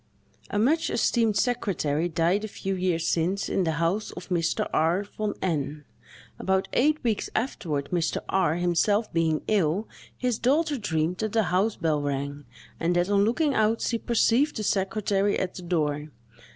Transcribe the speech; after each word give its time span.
A 0.49 0.57
much 0.57 0.89
esteemed 0.89 1.37
secretary 1.37 2.09
died 2.09 2.43
a 2.43 2.47
few 2.47 2.73
years 2.73 3.05
since, 3.05 3.47
in 3.47 3.65
the 3.65 3.73
house 3.77 4.09
of 4.09 4.29
Mr. 4.29 4.67
R—— 4.73 5.03
von 5.03 5.35
N——. 5.43 5.85
About 6.39 6.67
eight 6.73 6.97
weeks 7.03 7.29
afterward, 7.35 7.89
Mr. 7.91 8.17
R—— 8.27 8.55
himself 8.55 9.13
being 9.13 9.43
ill, 9.47 9.87
his 10.17 10.39
daughter 10.39 10.79
dreamed 10.79 11.17
that 11.17 11.33
the 11.33 11.43
house 11.53 11.75
bell 11.75 12.01
rang, 12.01 12.45
and 12.79 12.95
that, 12.95 13.11
on 13.11 13.23
looking 13.25 13.53
out, 13.53 13.79
she 13.81 13.99
perceived 13.99 14.55
the 14.55 14.63
secretary 14.63 15.37
at 15.37 15.53
the 15.53 15.61
door. 15.61 16.07